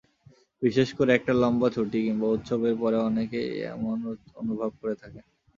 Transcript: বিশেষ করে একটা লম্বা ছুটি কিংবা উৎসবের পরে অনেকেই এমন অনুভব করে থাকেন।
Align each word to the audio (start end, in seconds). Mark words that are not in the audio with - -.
বিশেষ 0.61 0.89
করে 0.97 1.11
একটা 1.13 1.33
লম্বা 1.41 1.67
ছুটি 1.75 1.97
কিংবা 2.05 2.27
উৎসবের 2.29 2.75
পরে 2.81 2.97
অনেকেই 3.09 3.49
এমন 3.73 3.97
অনুভব 4.41 4.71
করে 4.81 4.95
থাকেন। 5.01 5.25